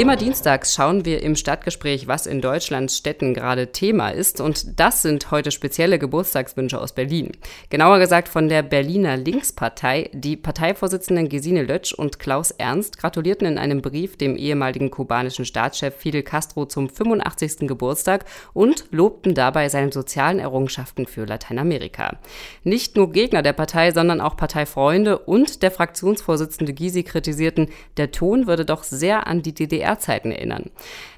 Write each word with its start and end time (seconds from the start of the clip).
Immer 0.00 0.16
dienstags 0.16 0.74
schauen 0.74 1.04
wir 1.04 1.22
im 1.22 1.36
Stadtgespräch, 1.36 2.08
was 2.08 2.24
in 2.24 2.40
Deutschlands 2.40 2.96
Städten 2.96 3.34
gerade 3.34 3.70
Thema 3.70 4.08
ist. 4.08 4.40
Und 4.40 4.80
das 4.80 5.02
sind 5.02 5.30
heute 5.30 5.50
spezielle 5.50 5.98
Geburtstagswünsche 5.98 6.80
aus 6.80 6.94
Berlin. 6.94 7.32
Genauer 7.68 7.98
gesagt 7.98 8.28
von 8.28 8.48
der 8.48 8.62
Berliner 8.62 9.18
Linkspartei. 9.18 10.08
Die 10.14 10.38
Parteivorsitzenden 10.38 11.28
Gesine 11.28 11.62
Lötsch 11.64 11.92
und 11.92 12.18
Klaus 12.18 12.50
Ernst 12.50 12.96
gratulierten 12.96 13.46
in 13.46 13.58
einem 13.58 13.82
Brief 13.82 14.16
dem 14.16 14.36
ehemaligen 14.36 14.90
kubanischen 14.90 15.44
Staatschef 15.44 15.94
Fidel 15.94 16.22
Castro 16.22 16.64
zum 16.64 16.88
85. 16.88 17.68
Geburtstag 17.68 18.24
und 18.54 18.86
lobten 18.92 19.34
dabei 19.34 19.68
seine 19.68 19.92
sozialen 19.92 20.38
Errungenschaften 20.38 21.06
für 21.06 21.26
Lateinamerika. 21.26 22.16
Nicht 22.64 22.96
nur 22.96 23.12
Gegner 23.12 23.42
der 23.42 23.52
Partei, 23.52 23.92
sondern 23.92 24.22
auch 24.22 24.38
Parteifreunde 24.38 25.18
und 25.18 25.62
der 25.62 25.70
Fraktionsvorsitzende 25.70 26.72
Gysi 26.72 27.02
kritisierten, 27.02 27.68
der 27.98 28.12
Ton 28.12 28.46
würde 28.46 28.64
doch 28.64 28.82
sehr 28.82 29.26
an 29.26 29.42
die 29.42 29.52
DDR 29.52 29.89
DDR-Zeiten 29.90 30.32
erinnern. 30.32 30.70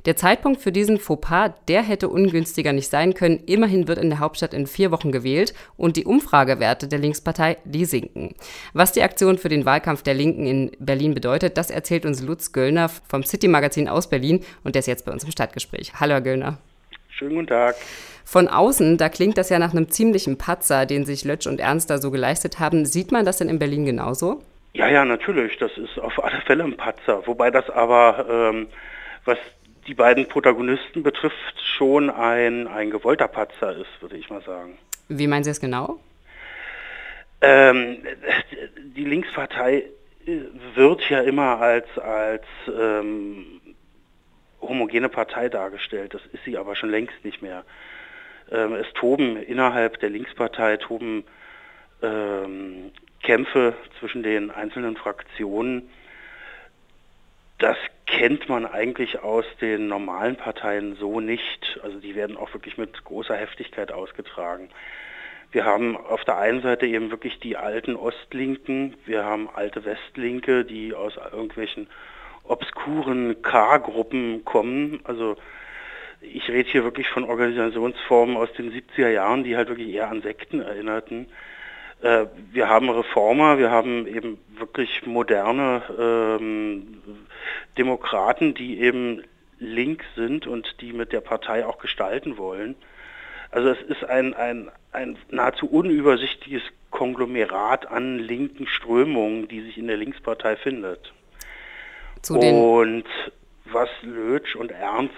Der 0.04 0.16
Zeitpunkt 0.16 0.60
für 0.60 0.72
diesen 0.72 0.98
Fauxpas, 0.98 1.52
der 1.68 1.82
hätte 1.82 2.08
ungünstiger 2.08 2.72
nicht 2.72 2.90
sein 2.90 3.14
können. 3.14 3.40
Immerhin 3.46 3.88
wird 3.88 3.98
in 3.98 4.10
der 4.10 4.18
Hauptstadt 4.18 4.54
in 4.54 4.66
vier 4.66 4.90
Wochen 4.90 5.12
gewählt 5.12 5.54
und 5.76 5.96
die 5.96 6.04
Umfragewerte 6.04 6.88
der 6.88 6.98
Linkspartei, 6.98 7.58
die 7.64 7.84
sinken. 7.84 8.34
Was 8.72 8.92
die 8.92 9.02
Aktion 9.02 9.38
für 9.38 9.48
den 9.48 9.64
Wahlkampf 9.64 10.02
der 10.02 10.14
Linken 10.14 10.46
in 10.46 10.72
Berlin 10.78 11.14
bedeutet, 11.14 11.56
das 11.56 11.70
erzählt 11.70 12.06
uns 12.06 12.22
Lutz 12.22 12.52
Göllner 12.52 12.88
vom 12.88 13.22
City-Magazin 13.22 13.88
aus 13.88 14.08
Berlin 14.08 14.44
und 14.64 14.74
der 14.74 14.80
ist 14.80 14.86
jetzt 14.86 15.04
bei 15.04 15.12
uns 15.12 15.24
im 15.24 15.30
Stadtgespräch. 15.30 15.92
Hallo, 16.00 16.14
Herr 16.14 16.20
Göllner. 16.20 16.58
Schönen 17.08 17.34
guten 17.34 17.48
Tag. 17.48 17.76
Von 18.24 18.48
außen, 18.48 18.96
da 18.96 19.08
klingt 19.08 19.36
das 19.36 19.50
ja 19.50 19.58
nach 19.58 19.72
einem 19.72 19.90
ziemlichen 19.90 20.38
Patzer, 20.38 20.86
den 20.86 21.04
sich 21.04 21.24
Lötsch 21.24 21.46
und 21.46 21.60
Ernst 21.60 21.90
da 21.90 21.98
so 21.98 22.10
geleistet 22.10 22.58
haben. 22.58 22.86
Sieht 22.86 23.12
man 23.12 23.26
das 23.26 23.38
denn 23.38 23.48
in 23.48 23.58
Berlin 23.58 23.84
genauso? 23.84 24.42
Ja, 24.74 24.88
ja, 24.88 25.04
natürlich. 25.04 25.58
Das 25.58 25.76
ist 25.76 25.98
auf 25.98 26.22
alle 26.22 26.40
Fälle 26.42 26.64
ein 26.64 26.76
Patzer. 26.76 27.26
Wobei 27.26 27.50
das 27.50 27.68
aber, 27.70 28.26
ähm, 28.28 28.68
was 29.24 29.38
die 29.86 29.94
beiden 29.94 30.26
Protagonisten 30.28 31.02
betrifft, 31.02 31.60
schon 31.76 32.08
ein, 32.08 32.68
ein 32.68 32.90
gewollter 32.90 33.28
Patzer 33.28 33.76
ist, 33.76 34.00
würde 34.00 34.16
ich 34.16 34.30
mal 34.30 34.42
sagen. 34.42 34.78
Wie 35.08 35.26
meinen 35.26 35.44
Sie 35.44 35.50
es 35.50 35.60
genau? 35.60 35.98
Ähm, 37.40 37.98
die 38.96 39.04
Linkspartei 39.04 39.84
äh, 40.26 40.40
wird 40.74 41.08
ja 41.10 41.20
immer 41.20 41.60
als, 41.60 41.86
als 41.98 42.44
ähm, 42.68 43.60
homogene 44.60 45.08
Partei 45.08 45.48
dargestellt. 45.48 46.14
Das 46.14 46.22
ist 46.32 46.44
sie 46.44 46.56
aber 46.56 46.76
schon 46.76 46.90
längst 46.90 47.24
nicht 47.24 47.42
mehr. 47.42 47.64
Ähm, 48.50 48.74
es 48.74 48.86
toben 48.94 49.36
innerhalb 49.36 49.98
der 50.00 50.10
Linkspartei 50.10 50.76
toben 50.76 51.24
ähm, 52.02 52.92
Kämpfe 53.22 53.74
zwischen 53.98 54.22
den 54.22 54.50
einzelnen 54.50 54.96
Fraktionen, 54.96 55.88
das 57.58 57.76
kennt 58.06 58.48
man 58.48 58.66
eigentlich 58.66 59.20
aus 59.20 59.44
den 59.60 59.86
normalen 59.86 60.36
Parteien 60.36 60.96
so 60.96 61.20
nicht. 61.20 61.80
Also 61.82 62.00
die 62.00 62.14
werden 62.14 62.36
auch 62.36 62.52
wirklich 62.52 62.76
mit 62.76 63.04
großer 63.04 63.36
Heftigkeit 63.36 63.92
ausgetragen. 63.92 64.68
Wir 65.52 65.64
haben 65.64 65.96
auf 65.96 66.24
der 66.24 66.38
einen 66.38 66.62
Seite 66.62 66.86
eben 66.86 67.10
wirklich 67.10 67.38
die 67.38 67.56
alten 67.56 67.94
Ostlinken, 67.94 68.96
wir 69.04 69.24
haben 69.24 69.48
alte 69.54 69.84
Westlinke, 69.84 70.64
die 70.64 70.94
aus 70.94 71.16
irgendwelchen 71.16 71.88
obskuren 72.44 73.42
K-Gruppen 73.42 74.44
kommen. 74.44 75.00
Also 75.04 75.36
ich 76.20 76.48
rede 76.48 76.70
hier 76.70 76.84
wirklich 76.84 77.08
von 77.08 77.24
Organisationsformen 77.24 78.36
aus 78.36 78.52
den 78.54 78.72
70er 78.72 79.10
Jahren, 79.10 79.44
die 79.44 79.56
halt 79.56 79.68
wirklich 79.68 79.92
eher 79.92 80.08
an 80.08 80.22
Sekten 80.22 80.60
erinnerten. 80.60 81.28
Äh, 82.02 82.26
wir 82.50 82.68
haben 82.68 82.90
Reformer, 82.90 83.58
wir 83.58 83.70
haben 83.70 84.06
eben 84.06 84.38
wirklich 84.58 85.06
moderne 85.06 85.82
ähm, 85.98 87.02
Demokraten, 87.78 88.54
die 88.54 88.80
eben 88.80 89.22
links 89.58 90.04
sind 90.16 90.46
und 90.46 90.80
die 90.80 90.92
mit 90.92 91.12
der 91.12 91.20
Partei 91.20 91.64
auch 91.64 91.78
gestalten 91.78 92.36
wollen. 92.36 92.74
Also 93.52 93.68
es 93.68 93.80
ist 93.82 94.04
ein, 94.04 94.34
ein, 94.34 94.70
ein 94.90 95.16
nahezu 95.30 95.66
unübersichtliches 95.66 96.62
Konglomerat 96.90 97.86
an 97.86 98.18
linken 98.18 98.66
Strömungen, 98.66 99.46
die 99.46 99.60
sich 99.60 99.78
in 99.78 99.86
der 99.86 99.96
Linkspartei 99.96 100.56
findet. 100.56 101.12
und 102.28 103.04
was 103.64 103.88
Lötsch 104.02 104.56
und 104.56 104.72
Ernst 104.72 105.12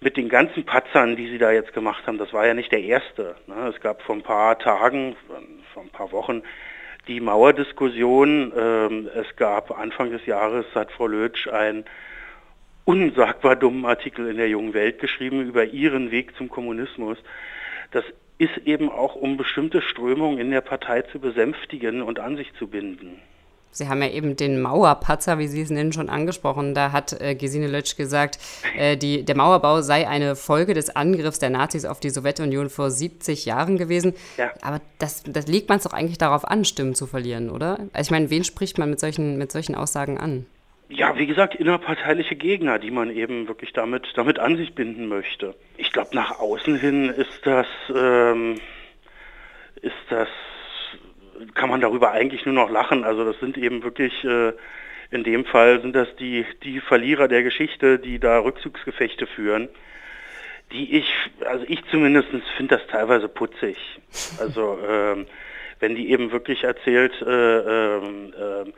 mit 0.00 0.16
den 0.16 0.28
ganzen 0.28 0.64
Patzern, 0.64 1.16
die 1.16 1.28
sie 1.28 1.38
da 1.38 1.52
jetzt 1.52 1.74
gemacht 1.74 2.06
haben, 2.06 2.18
das 2.18 2.32
war 2.32 2.46
ja 2.46 2.54
nicht 2.54 2.72
der 2.72 2.82
erste. 2.82 3.36
Ne? 3.46 3.72
Es 3.74 3.80
gab 3.80 4.02
vor 4.02 4.16
ein 4.16 4.22
paar 4.22 4.58
Tagen, 4.58 5.14
vor 5.74 5.82
ein 5.82 5.90
paar 5.90 6.10
Wochen 6.12 6.42
die 7.06 7.20
Mauerdiskussion. 7.20 8.52
Ähm, 8.56 9.10
es 9.14 9.36
gab 9.36 9.78
Anfang 9.78 10.10
des 10.10 10.24
Jahres, 10.26 10.64
hat 10.74 10.90
Frau 10.92 11.06
Lötsch 11.06 11.48
einen 11.48 11.84
unsagbar 12.84 13.56
dummen 13.56 13.84
Artikel 13.84 14.26
in 14.28 14.38
der 14.38 14.48
Jungen 14.48 14.74
Welt 14.74 15.00
geschrieben 15.00 15.42
über 15.42 15.64
ihren 15.64 16.10
Weg 16.10 16.34
zum 16.36 16.48
Kommunismus. 16.48 17.18
Das 17.90 18.04
ist 18.38 18.56
eben 18.64 18.88
auch, 18.90 19.16
um 19.16 19.36
bestimmte 19.36 19.82
Strömungen 19.82 20.38
in 20.38 20.50
der 20.50 20.62
Partei 20.62 21.02
zu 21.02 21.20
besänftigen 21.20 22.00
und 22.00 22.18
an 22.18 22.36
sich 22.36 22.54
zu 22.54 22.68
binden. 22.68 23.20
Sie 23.72 23.88
haben 23.88 24.02
ja 24.02 24.08
eben 24.08 24.36
den 24.36 24.60
Mauerpatzer, 24.60 25.38
wie 25.38 25.46
Sie 25.46 25.62
es 25.62 25.70
nennen, 25.70 25.92
schon 25.92 26.08
angesprochen. 26.08 26.74
Da 26.74 26.92
hat 26.92 27.20
äh, 27.20 27.34
Gesine 27.34 27.68
Lötsch 27.68 27.96
gesagt, 27.96 28.38
äh, 28.76 28.96
die, 28.96 29.24
der 29.24 29.36
Mauerbau 29.36 29.80
sei 29.80 30.08
eine 30.08 30.34
Folge 30.34 30.74
des 30.74 30.94
Angriffs 30.94 31.38
der 31.38 31.50
Nazis 31.50 31.84
auf 31.84 32.00
die 32.00 32.10
Sowjetunion 32.10 32.68
vor 32.68 32.90
70 32.90 33.44
Jahren 33.46 33.78
gewesen. 33.78 34.14
Ja. 34.36 34.50
Aber 34.62 34.80
das, 34.98 35.22
das 35.22 35.46
legt 35.46 35.68
man 35.68 35.78
es 35.78 35.84
doch 35.84 35.92
eigentlich 35.92 36.18
darauf 36.18 36.44
an, 36.44 36.64
Stimmen 36.64 36.94
zu 36.94 37.06
verlieren, 37.06 37.50
oder? 37.50 37.78
Also 37.92 38.08
ich 38.08 38.10
meine, 38.10 38.30
wen 38.30 38.44
spricht 38.44 38.78
man 38.78 38.90
mit 38.90 38.98
solchen, 38.98 39.38
mit 39.38 39.52
solchen 39.52 39.74
Aussagen 39.74 40.18
an? 40.18 40.46
Ja, 40.88 41.16
wie 41.16 41.26
gesagt, 41.26 41.54
innerparteiliche 41.54 42.34
Gegner, 42.34 42.80
die 42.80 42.90
man 42.90 43.10
eben 43.10 43.46
wirklich 43.46 43.72
damit, 43.72 44.08
damit 44.16 44.40
an 44.40 44.56
sich 44.56 44.74
binden 44.74 45.06
möchte. 45.06 45.54
Ich 45.76 45.92
glaube, 45.92 46.16
nach 46.16 46.40
außen 46.40 46.76
hin 46.76 47.08
ist 47.10 47.46
das, 47.46 47.68
ähm, 47.94 48.56
ist 49.80 49.94
das 50.08 50.28
kann 51.54 51.70
man 51.70 51.80
darüber 51.80 52.12
eigentlich 52.12 52.44
nur 52.46 52.54
noch 52.54 52.70
lachen. 52.70 53.04
Also 53.04 53.24
das 53.24 53.38
sind 53.40 53.56
eben 53.56 53.82
wirklich, 53.82 54.24
äh, 54.24 54.52
in 55.10 55.24
dem 55.24 55.44
Fall 55.44 55.80
sind 55.80 55.94
das 55.94 56.08
die, 56.16 56.44
die 56.62 56.80
Verlierer 56.80 57.28
der 57.28 57.42
Geschichte, 57.42 57.98
die 57.98 58.18
da 58.18 58.38
Rückzugsgefechte 58.38 59.26
führen, 59.26 59.68
die 60.72 60.96
ich, 60.98 61.12
also 61.44 61.64
ich 61.68 61.84
zumindest 61.90 62.28
finde 62.56 62.76
das 62.76 62.86
teilweise 62.86 63.28
putzig. 63.28 63.76
Also 64.38 64.78
ähm, 64.88 65.26
wenn 65.80 65.94
die 65.94 66.10
eben 66.10 66.30
wirklich 66.30 66.64
erzählt, 66.64 67.12
äh, 67.22 67.96
äh, 67.96 68.72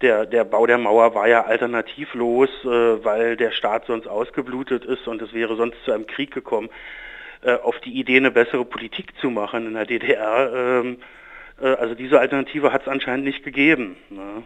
der, 0.00 0.26
der 0.26 0.44
Bau 0.44 0.66
der 0.66 0.78
Mauer 0.78 1.14
war 1.14 1.28
ja 1.28 1.44
alternativlos, 1.44 2.50
äh, 2.64 3.04
weil 3.04 3.36
der 3.36 3.50
Staat 3.50 3.86
sonst 3.86 4.06
ausgeblutet 4.06 4.84
ist 4.84 5.06
und 5.08 5.20
es 5.22 5.32
wäre 5.32 5.56
sonst 5.56 5.76
zu 5.84 5.92
einem 5.92 6.06
Krieg 6.06 6.32
gekommen. 6.32 6.70
Äh, 7.42 7.54
auf 7.54 7.78
die 7.80 7.92
Idee, 7.98 8.16
eine 8.16 8.30
bessere 8.30 8.64
Politik 8.64 9.12
zu 9.20 9.30
machen 9.30 9.66
in 9.66 9.74
der 9.74 9.86
DDR, 9.86 10.80
ähm, 10.82 10.94
äh, 10.94 11.04
also 11.66 11.94
diese 11.94 12.20
Alternative 12.20 12.72
hat 12.72 12.82
es 12.82 12.88
anscheinend 12.88 13.24
nicht 13.24 13.42
gegeben. 13.44 13.96
Ne? 14.10 14.42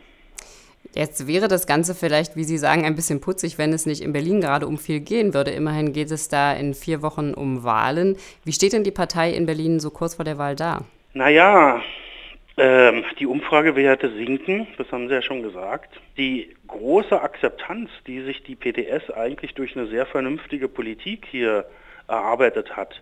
Jetzt 0.94 1.26
wäre 1.26 1.48
das 1.48 1.66
Ganze 1.66 1.94
vielleicht, 1.94 2.36
wie 2.36 2.44
Sie 2.44 2.58
sagen, 2.58 2.84
ein 2.84 2.94
bisschen 2.94 3.20
putzig, 3.20 3.56
wenn 3.56 3.72
es 3.72 3.86
nicht 3.86 4.02
in 4.02 4.12
Berlin 4.12 4.40
gerade 4.40 4.66
um 4.66 4.76
viel 4.76 5.00
gehen 5.00 5.32
würde. 5.32 5.50
Immerhin 5.50 5.92
geht 5.92 6.10
es 6.10 6.28
da 6.28 6.52
in 6.52 6.74
vier 6.74 7.00
Wochen 7.02 7.32
um 7.32 7.64
Wahlen. 7.64 8.16
Wie 8.44 8.52
steht 8.52 8.72
denn 8.72 8.84
die 8.84 8.90
Partei 8.90 9.30
in 9.30 9.46
Berlin 9.46 9.80
so 9.80 9.90
kurz 9.90 10.16
vor 10.16 10.24
der 10.24 10.38
Wahl 10.38 10.54
da? 10.54 10.84
Naja, 11.14 11.82
ähm, 12.58 13.04
die 13.18 13.26
Umfragewerte 13.26 14.12
sinken, 14.12 14.66
das 14.76 14.90
haben 14.92 15.08
Sie 15.08 15.14
ja 15.14 15.22
schon 15.22 15.42
gesagt. 15.42 15.98
Die 16.18 16.54
große 16.66 17.20
Akzeptanz, 17.20 17.88
die 18.06 18.20
sich 18.22 18.42
die 18.42 18.56
PDS 18.56 19.10
eigentlich 19.10 19.54
durch 19.54 19.74
eine 19.76 19.86
sehr 19.86 20.04
vernünftige 20.04 20.68
Politik 20.68 21.26
hier 21.30 21.64
erarbeitet 22.08 22.76
hat. 22.76 23.00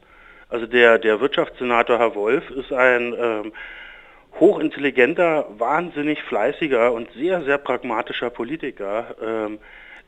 Also 0.48 0.66
der, 0.66 0.98
der 0.98 1.20
Wirtschaftssenator 1.20 1.98
Herr 1.98 2.14
Wolf 2.14 2.48
ist 2.50 2.72
ein 2.72 3.14
ähm, 3.18 3.52
hochintelligenter, 4.38 5.46
wahnsinnig 5.58 6.22
fleißiger 6.22 6.92
und 6.92 7.10
sehr, 7.12 7.42
sehr 7.42 7.58
pragmatischer 7.58 8.30
Politiker, 8.30 9.16
ähm, 9.22 9.58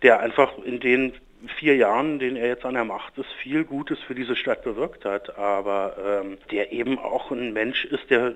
der 0.03 0.21
einfach 0.21 0.59
in 0.65 0.81
den 0.81 1.15
vier 1.59 1.77
Jahren, 1.77 2.13
in 2.13 2.19
denen 2.19 2.37
er 2.37 2.49
jetzt 2.49 2.65
an 2.65 2.75
der 2.75 2.85
Macht 2.85 3.19
ist, 3.19 3.31
viel 3.43 3.65
Gutes 3.65 3.99
für 4.01 4.15
diese 4.15 4.37
Stadt 4.37 4.63
bewirkt 4.63 5.05
hat, 5.05 5.37
aber 5.37 5.97
ähm, 6.23 6.39
der 6.51 6.73
eben 6.73 6.99
auch 6.99 7.31
ein 7.31 7.53
Mensch 7.53 7.85
ist, 7.85 8.11
der 8.11 8.35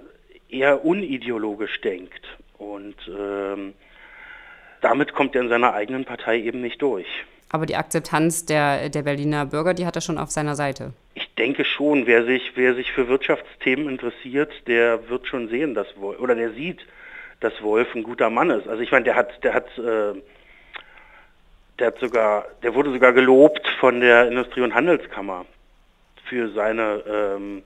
eher 0.49 0.85
unideologisch 0.85 1.81
denkt. 1.81 2.27
Und 2.59 2.97
ähm, 3.09 3.75
damit 4.81 5.13
kommt 5.13 5.35
er 5.35 5.43
in 5.43 5.49
seiner 5.49 5.73
eigenen 5.75 6.05
Partei 6.05 6.41
eben 6.41 6.61
nicht 6.61 6.83
durch. 6.83 7.07
Aber 7.51 7.67
die 7.67 7.77
Akzeptanz 7.77 8.45
der, 8.45 8.89
der 8.89 9.03
Berliner 9.03 9.47
Bürger, 9.47 9.75
die 9.75 9.87
hat 9.87 9.97
er 9.97 10.03
schon 10.03 10.19
auf 10.19 10.31
seiner 10.31 10.57
Seite 10.57 10.93
denke 11.39 11.65
schon, 11.65 12.07
wer 12.07 12.25
sich, 12.25 12.53
wer 12.55 12.75
sich 12.75 12.93
für 12.93 13.09
Wirtschaftsthemen 13.09 13.89
interessiert, 13.89 14.53
der 14.67 15.09
wird 15.09 15.27
schon 15.27 15.49
sehen, 15.49 15.75
dass 15.75 15.87
Wolf, 15.97 16.19
oder 16.21 16.35
der 16.35 16.53
sieht, 16.53 16.87
dass 17.41 17.63
Wolf 17.63 17.95
ein 17.95 18.03
guter 18.03 18.31
Mann 18.31 18.51
ist. 18.51 18.67
Also 18.67 18.83
ich 18.83 18.91
meine, 18.91 19.05
der 19.05 19.17
hat, 19.17 19.45
der 19.45 19.55
hat, 19.55 19.67
äh, 19.79 20.15
der 21.79 21.87
hat 21.89 21.99
sogar, 21.99 22.47
der 22.63 22.75
wurde 22.75 22.93
sogar 22.93 23.13
gelobt 23.13 23.67
von 23.81 24.01
der 24.01 24.29
Industrie- 24.29 24.63
und 24.63 24.75
Handelskammer 24.75 25.45
für 26.25 26.49
seine 26.51 27.03
ähm, 27.07 27.63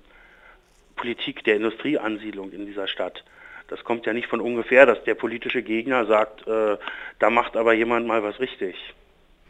Politik 0.97 1.45
der 1.45 1.57
Industrieansiedlung 1.57 2.53
in 2.53 2.67
dieser 2.67 2.89
Stadt. 2.89 3.25
Das 3.69 3.85
kommt 3.85 4.05
ja 4.05 4.13
nicht 4.13 4.27
von 4.27 4.41
ungefähr, 4.41 4.85
dass 4.85 5.03
der 5.05 5.15
politische 5.15 5.63
Gegner 5.63 6.05
sagt, 6.07 6.47
äh, 6.47 6.77
da 7.21 7.31
macht 7.31 7.57
aber 7.57 7.73
jemand 7.73 8.07
mal 8.07 8.23
was 8.23 8.41
richtig. 8.41 8.77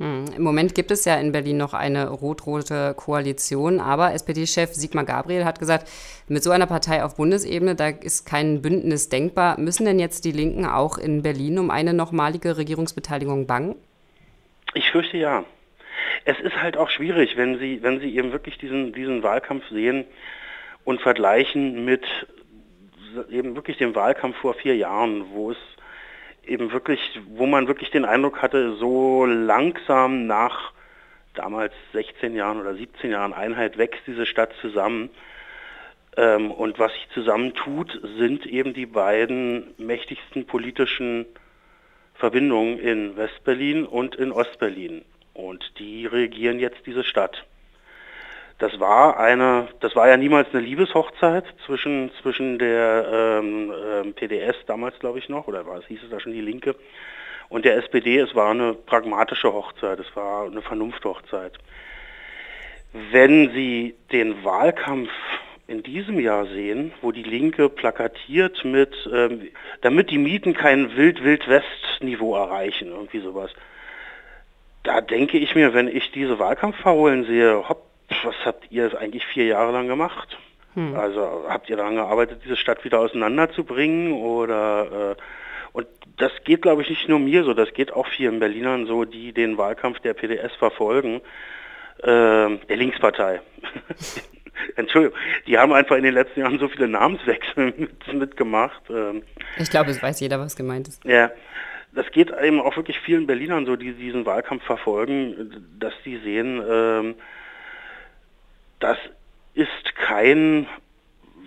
Hm. 0.01 0.25
Im 0.35 0.43
Moment 0.43 0.75
gibt 0.75 0.91
es 0.91 1.05
ja 1.05 1.17
in 1.17 1.31
Berlin 1.31 1.59
noch 1.59 1.75
eine 1.75 2.09
rot-rote 2.09 2.95
Koalition, 2.97 3.81
aber 3.81 4.15
SPD-Chef 4.15 4.73
Sigmar 4.73 5.05
Gabriel 5.05 5.45
hat 5.45 5.59
gesagt, 5.59 5.91
mit 6.27 6.43
so 6.43 6.51
einer 6.51 6.67
Partei 6.67 7.05
auf 7.05 7.17
Bundesebene, 7.17 7.75
da 7.75 7.89
ist 7.89 8.25
kein 8.25 8.63
Bündnis 8.63 9.11
denkbar. 9.11 9.61
Müssen 9.61 9.85
denn 9.85 9.99
jetzt 9.99 10.25
die 10.25 10.33
Linken 10.33 10.65
auch 10.65 10.97
in 10.97 11.23
Berlin 11.23 11.59
um 11.59 11.71
eine 11.71 11.93
nochmalige 11.93 12.57
Regierungsbeteiligung 12.57 13.47
bangen? 13.47 13.77
Ich 14.73 14.91
fürchte 14.91 15.19
ja. 15.19 15.45
Es 16.25 16.41
ist 16.41 16.57
halt 16.63 16.79
auch 16.79 16.89
schwierig, 16.89 17.37
wenn 17.37 17.59
Sie, 17.59 17.83
wenn 17.83 18.01
Sie 18.01 18.17
eben 18.17 18.33
wirklich 18.33 18.57
diesen, 18.57 18.95
diesen 18.95 19.23
Wahlkampf 19.23 19.69
sehen 19.69 20.07
und 20.85 21.03
vergleichen 21.03 21.85
mit 21.85 22.05
eben 23.31 23.55
wirklich 23.55 23.77
dem 23.77 23.95
Wahlkampf 23.95 24.37
vor 24.39 24.55
vier 24.55 24.77
Jahren, 24.77 25.27
wo 25.35 25.51
es 25.51 25.59
eben 26.45 26.73
wirklich, 26.73 27.01
wo 27.29 27.47
man 27.47 27.69
wirklich 27.69 27.91
den 27.91 28.05
Eindruck 28.05 28.43
hatte, 28.43 28.77
so 28.77 29.25
langsam 29.27 30.27
nach 30.27 30.73
damals 31.35 31.73
16 31.93 32.35
Jahren 32.35 32.61
oder 32.61 32.75
17 32.75 33.11
Jahren 33.11 33.33
Einheit 33.33 33.79
wächst 33.79 34.03
diese 34.07 34.27
Stadt 34.27 34.53
zusammen. 34.61 35.11
Ähm, 36.17 36.51
und 36.51 36.79
was 36.79 36.93
sich 36.93 37.09
zusammentut, 37.15 38.01
sind 38.19 38.47
eben 38.47 38.75
die 38.75 38.87
beiden 38.87 39.75
mächtigsten 39.79 40.47
politischen 40.47 41.27
Verbindungen 42.15 42.79
in 42.79 43.17
Westberlin 43.17 43.87
und 43.87 44.17
in 44.17 44.33
Ostberlin. 44.33 45.03
Und 45.33 45.79
die 45.79 46.07
regieren 46.07 46.59
jetzt 46.59 46.85
diese 46.87 47.05
Stadt. 47.05 47.47
Das 48.61 48.79
war 48.79 49.19
eine, 49.19 49.69
das 49.81 49.97
war 49.97 50.07
ja 50.07 50.19
niemals 50.19 50.49
eine 50.53 50.61
Liebeshochzeit 50.61 51.45
zwischen 51.65 52.11
zwischen 52.21 52.59
der 52.59 53.41
ähm, 53.41 53.73
ähm, 53.73 54.13
PDS 54.13 54.55
damals, 54.67 54.99
glaube 54.99 55.19
ich 55.19 55.31
noch, 55.31 55.49
oder 55.49 55.67
was 55.67 55.87
hieß 55.87 56.03
es 56.05 56.11
da 56.11 56.21
schon 56.21 56.35
die 56.35 56.43
Linke 56.43 56.77
und 57.49 57.65
der 57.65 57.79
SPD. 57.79 58.19
Es 58.19 58.35
war 58.35 58.51
eine 58.51 58.75
pragmatische 58.75 59.51
Hochzeit, 59.51 59.99
es 59.99 60.15
war 60.15 60.45
eine 60.45 60.61
Vernunfthochzeit. 60.61 61.55
Wenn 62.93 63.51
Sie 63.55 63.95
den 64.13 64.45
Wahlkampf 64.45 65.11
in 65.67 65.83
diesem 65.83 66.21
Jahr 66.21 66.45
sehen, 66.45 66.93
wo 67.01 67.13
die 67.13 67.23
Linke 67.23 67.71
plakatiert 67.71 68.63
mit, 68.67 68.95
ähm, 69.11 69.49
damit 69.81 70.11
die 70.11 70.19
Mieten 70.19 70.53
kein 70.53 70.95
Wild-Wild-West-Niveau 70.97 72.37
erreichen, 72.37 72.89
irgendwie 72.89 73.21
sowas. 73.21 73.53
Da 74.83 75.01
denke 75.01 75.39
ich 75.39 75.55
mir, 75.55 75.73
wenn 75.73 75.89
ich 75.89 76.13
diese 76.13 76.39
Wahlkampfparolen 76.39 77.25
sehe, 77.25 77.67
hopp, 77.67 77.90
was 78.25 78.35
habt 78.45 78.71
ihr 78.71 78.99
eigentlich 78.99 79.25
vier 79.27 79.47
Jahre 79.47 79.73
lang 79.73 79.89
gemacht? 79.89 80.39
Hm. 80.75 80.95
Also 80.95 81.45
habt 81.49 81.69
ihr 81.69 81.77
daran 81.77 81.97
gearbeitet, 81.97 82.43
diese 82.45 82.57
Stadt 82.57 82.85
wieder 82.85 83.01
auseinanderzubringen 83.01 84.13
oder 84.13 85.17
äh, 85.17 85.23
und 85.73 85.87
das 86.17 86.33
geht, 86.45 86.63
glaube 86.63 86.83
ich, 86.83 86.91
nicht 86.91 87.09
nur 87.09 87.19
mir 87.19 87.45
so, 87.45 87.55
das 87.55 87.73
geht 87.73 87.93
auch 87.93 88.07
vielen 88.09 88.41
Berlinern 88.41 88.87
so, 88.87 89.05
die 89.05 89.33
den 89.33 89.57
Wahlkampf 89.57 90.01
der 90.01 90.15
PDS 90.15 90.55
verfolgen, 90.57 91.21
äh, 91.99 92.07
der 92.07 92.77
Linkspartei. 92.77 93.41
Entschuldigung, 94.77 95.17
die 95.47 95.59
haben 95.59 95.73
einfach 95.73 95.97
in 95.97 96.03
den 96.03 96.15
letzten 96.15 96.41
Jahren 96.41 96.59
so 96.59 96.69
viele 96.69 96.89
Namenswechsel 96.89 97.73
mit, 97.77 98.13
mitgemacht. 98.13 98.83
Ähm, 98.91 99.23
ich 99.59 99.71
glaube, 99.71 99.91
es 99.91 100.03
weiß 100.03 100.21
jeder, 100.21 100.39
was 100.39 100.57
gemeint 100.57 100.89
ist. 100.89 101.05
Ja, 101.05 101.31
das 101.93 102.11
geht 102.11 102.31
eben 102.43 102.61
auch 102.61 102.77
wirklich 102.77 102.99
vielen 103.01 103.27
Berlinern 103.27 103.67
so, 103.67 103.77
die 103.77 103.93
diesen 103.93 104.27
Wahlkampf 104.27 104.65
verfolgen, 104.65 105.67
dass 105.79 105.95
die 106.05 106.19
sehen, 106.19 106.63
ähm, 106.69 107.15
das 108.81 108.99
ist 109.55 109.95
kein 109.95 110.67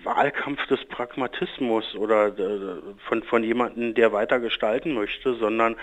Wahlkampf 0.04 0.66
des 0.68 0.84
Pragmatismus 0.86 1.96
oder 1.96 2.28
äh, 2.28 2.82
von, 3.08 3.24
von 3.24 3.44
jemandem, 3.44 3.94
der 3.94 4.12
weiter 4.12 4.40
gestalten 4.40 4.94
möchte, 4.94 5.36
sondern 5.36 5.76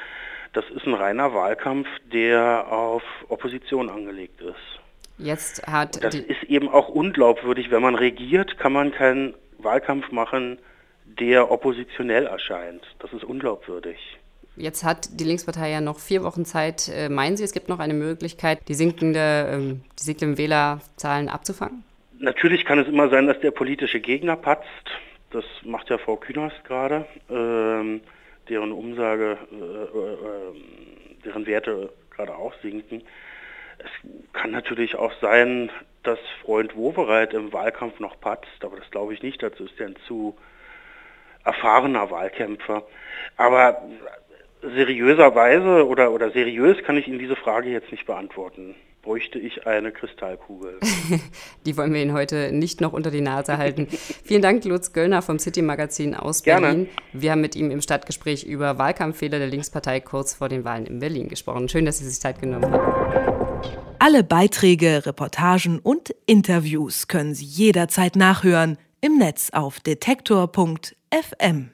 das 0.52 0.64
ist 0.70 0.86
ein 0.86 0.94
reiner 0.94 1.32
Wahlkampf, 1.32 1.88
der 2.12 2.70
auf 2.70 3.02
Opposition 3.28 3.88
angelegt 3.88 4.40
ist. 4.40 4.80
Jetzt 5.18 5.66
hat 5.66 6.02
das 6.02 6.14
ist 6.14 6.42
eben 6.44 6.68
auch 6.68 6.88
unglaubwürdig. 6.88 7.70
Wenn 7.70 7.82
man 7.82 7.94
regiert, 7.94 8.58
kann 8.58 8.72
man 8.72 8.90
keinen 8.90 9.34
Wahlkampf 9.58 10.10
machen, 10.10 10.58
der 11.04 11.50
oppositionell 11.50 12.26
erscheint. 12.26 12.82
Das 13.00 13.12
ist 13.12 13.24
unglaubwürdig. 13.24 13.98
Jetzt 14.60 14.84
hat 14.84 15.08
die 15.18 15.24
Linkspartei 15.24 15.70
ja 15.70 15.80
noch 15.80 15.98
vier 15.98 16.22
Wochen 16.22 16.44
Zeit. 16.44 16.88
Äh, 16.88 17.08
meinen 17.08 17.36
Sie, 17.36 17.44
es 17.44 17.52
gibt 17.52 17.68
noch 17.68 17.78
eine 17.78 17.94
Möglichkeit, 17.94 18.60
die 18.68 18.74
sinkende, 18.74 19.48
ähm, 19.50 19.80
die 19.98 20.04
sinkenden 20.04 20.38
Wählerzahlen 20.38 21.28
abzufangen? 21.28 21.82
Natürlich 22.18 22.66
kann 22.66 22.78
es 22.78 22.86
immer 22.86 23.08
sein, 23.08 23.26
dass 23.26 23.40
der 23.40 23.50
politische 23.50 24.00
Gegner 24.00 24.36
patzt. 24.36 24.66
Das 25.30 25.44
macht 25.64 25.88
ja 25.88 25.96
Frau 25.96 26.16
Künast 26.16 26.62
gerade, 26.64 27.06
ähm, 27.30 28.02
deren 28.48 28.72
Umsage, 28.72 29.38
äh, 29.50 29.54
äh, 29.54 31.22
deren 31.24 31.46
Werte 31.46 31.90
gerade 32.10 32.36
auch 32.36 32.52
sinken. 32.62 33.02
Es 33.78 34.32
kann 34.34 34.50
natürlich 34.50 34.96
auch 34.96 35.12
sein, 35.22 35.70
dass 36.02 36.18
Freund 36.44 36.76
Wowereit 36.76 37.32
im 37.32 37.52
Wahlkampf 37.52 37.98
noch 38.00 38.20
patzt, 38.20 38.62
aber 38.62 38.76
das 38.76 38.90
glaube 38.90 39.14
ich 39.14 39.22
nicht. 39.22 39.42
Dazu 39.42 39.64
ist 39.64 39.80
er 39.80 39.86
ein 39.86 39.96
zu 40.06 40.36
erfahrener 41.44 42.10
Wahlkämpfer. 42.10 42.82
Aber 43.36 43.82
seriöserweise 44.62 45.86
oder, 45.86 46.12
oder 46.12 46.30
seriös 46.30 46.76
kann 46.84 46.96
ich 46.96 47.08
Ihnen 47.08 47.18
diese 47.18 47.36
Frage 47.36 47.70
jetzt 47.70 47.90
nicht 47.90 48.06
beantworten. 48.06 48.74
Bräuchte 49.02 49.38
ich 49.38 49.66
eine 49.66 49.92
Kristallkugel? 49.92 50.78
die 51.66 51.76
wollen 51.78 51.94
wir 51.94 52.02
Ihnen 52.02 52.12
heute 52.12 52.52
nicht 52.52 52.82
noch 52.82 52.92
unter 52.92 53.10
die 53.10 53.22
Nase 53.22 53.56
halten. 53.56 53.86
Vielen 54.24 54.42
Dank, 54.42 54.64
Lutz 54.66 54.92
Göllner 54.92 55.22
vom 55.22 55.38
City 55.38 55.62
Magazin 55.62 56.14
aus 56.14 56.42
Berlin. 56.42 56.60
Gerne. 56.62 56.86
Wir 57.14 57.32
haben 57.32 57.40
mit 57.40 57.56
ihm 57.56 57.70
im 57.70 57.80
Stadtgespräch 57.80 58.44
über 58.44 58.76
Wahlkampffehler 58.78 59.38
der 59.38 59.48
Linkspartei 59.48 60.00
kurz 60.00 60.34
vor 60.34 60.50
den 60.50 60.64
Wahlen 60.64 60.84
in 60.84 60.98
Berlin 60.98 61.28
gesprochen. 61.28 61.68
Schön, 61.70 61.86
dass 61.86 61.98
Sie 61.98 62.06
sich 62.06 62.20
Zeit 62.20 62.40
genommen 62.40 62.70
haben. 62.70 63.60
Alle 63.98 64.22
Beiträge, 64.22 65.06
Reportagen 65.06 65.78
und 65.78 66.14
Interviews 66.26 67.08
können 67.08 67.34
Sie 67.34 67.46
jederzeit 67.46 68.16
nachhören 68.16 68.76
im 69.00 69.16
Netz 69.16 69.50
auf 69.50 69.80
detektor.fm. 69.80 71.70